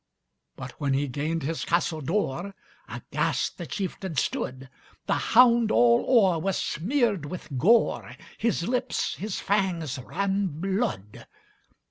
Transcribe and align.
But, 0.55 0.71
when 0.81 0.95
he 0.95 1.07
gained 1.07 1.43
his 1.43 1.63
castle 1.63 2.01
door, 2.01 2.55
Aghast 2.87 3.59
the 3.59 3.67
chieftain 3.67 4.15
stood; 4.15 4.67
The 5.05 5.13
hound 5.13 5.69
all 5.71 6.03
o'er 6.07 6.39
was 6.39 6.57
smeared 6.57 7.25
with 7.27 7.55
gore, 7.59 8.15
His 8.39 8.67
lips, 8.67 9.13
his 9.17 9.39
fangs, 9.39 9.99
ran 9.99 10.59
blood. 10.59 11.27